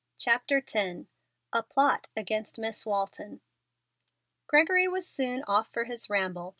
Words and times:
CHAPTER 0.17 0.63
X 0.67 0.73
A 1.53 1.61
PLOT 1.61 2.07
AGAINST 2.17 2.57
MISS 2.57 2.87
WALTON 2.87 3.39
Gregory 4.47 4.87
was 4.87 5.05
soon 5.05 5.43
off 5.43 5.67
for 5.71 5.83
his 5.83 6.09
ramble. 6.09 6.49